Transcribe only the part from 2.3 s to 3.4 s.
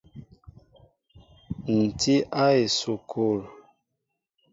a esukul.